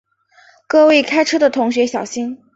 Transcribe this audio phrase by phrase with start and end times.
[0.65, 2.41] 各位开车的同学小心